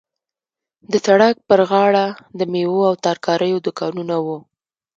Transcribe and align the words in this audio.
د 0.91 0.93
سړک 1.05 1.35
پر 1.47 1.59
غاړه 1.69 2.05
د 2.39 2.41
میوو 2.51 2.81
او 2.89 2.93
ترکاریو 3.05 3.63
دوکانونه 3.65 4.15
وو. 4.25 4.37